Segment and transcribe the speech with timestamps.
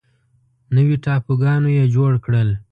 [0.75, 2.49] نوي ټاپوګانو یې جوړ کړل.